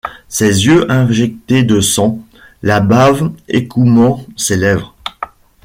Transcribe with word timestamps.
Ses 0.27 0.65
yeux 0.65 0.89
injectés 0.89 1.61
de 1.61 1.79
sang, 1.79 2.23
la 2.63 2.79
bave 2.79 3.31
écumant 3.47 4.25
ses 4.35 4.57
lèvres. 4.57 4.95